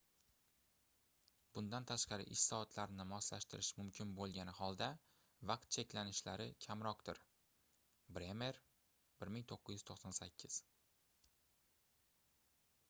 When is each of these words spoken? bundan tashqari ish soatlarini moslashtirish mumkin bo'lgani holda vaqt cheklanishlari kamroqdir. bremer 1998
bundan 1.55 1.83
tashqari 1.89 2.23
ish 2.35 2.43
soatlarini 2.51 3.03
moslashtirish 3.09 3.67
mumkin 3.81 4.13
bo'lgani 4.19 4.55
holda 4.59 4.87
vaqt 5.51 5.69
cheklanishlari 5.77 6.47
kamroqdir. 6.67 7.21
bremer 8.17 8.59
1998 9.27 10.57